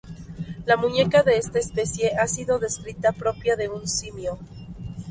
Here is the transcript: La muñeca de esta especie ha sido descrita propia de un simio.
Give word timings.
La 0.65 0.77
muñeca 0.77 1.21
de 1.21 1.37
esta 1.37 1.59
especie 1.59 2.15
ha 2.15 2.25
sido 2.25 2.57
descrita 2.57 3.11
propia 3.11 3.55
de 3.55 3.69
un 3.69 3.87
simio. 3.87 4.39